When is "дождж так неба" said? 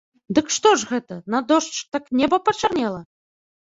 1.53-2.45